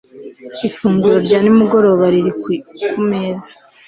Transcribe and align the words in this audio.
Ifunguro 0.67 1.17
rya 1.25 1.39
nimugoroba 1.41 2.05
riri 2.13 2.31
kumeza 2.89 3.53